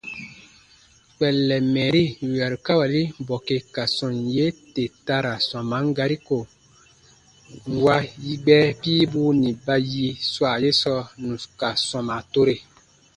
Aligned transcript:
Kpɛllɛn 1.15 1.63
mɛɛri 1.73 2.03
yù 2.23 2.31
yarukawali 2.41 3.01
bɔke 3.27 3.55
ka 3.73 3.83
sɔm 3.95 4.13
yee 4.35 4.51
tè 4.73 4.83
ta 5.05 5.15
ra 5.25 5.33
sɔman 5.49 5.85
gari 5.97 6.17
ko, 6.27 6.37
nwa 7.73 7.95
yigbɛ 8.25 8.57
piibu 8.81 9.21
nì 9.41 9.49
ba 9.65 9.75
yi 9.91 10.05
swa 10.31 10.51
ye 10.63 10.71
sɔɔ 10.81 11.01
nù 11.25 11.33
ka 11.59 11.69
sɔma 11.89 12.15
tore. 12.31 12.55